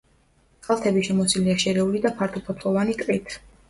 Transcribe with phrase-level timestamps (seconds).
[0.67, 3.43] კალთები შემოსილია შერეული და ფართოფოთლოვანი ტყით.